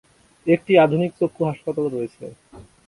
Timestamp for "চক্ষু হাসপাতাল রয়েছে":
1.19-2.25